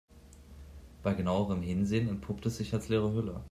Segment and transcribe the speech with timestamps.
[1.03, 3.39] Bei genauerem Hinsehen entpuppt es sich als leere Hülle.